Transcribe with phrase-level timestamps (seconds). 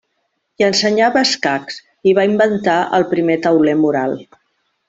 [0.61, 1.77] Hi ensenyava escacs,
[2.11, 4.21] i va inventar el primer tauler mural.